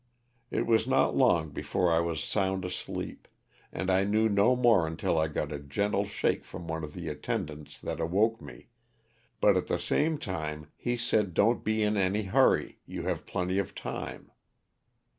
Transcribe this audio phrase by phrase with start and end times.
[0.49, 3.27] It was not long before I was sound asleep,
[3.71, 7.07] and I knew no more until I got a gentle shake from one of the
[7.07, 8.69] attendants that awoke me,
[9.39, 13.59] but at the same time he said don't be in any hurry you have plenty
[13.59, 14.31] of time.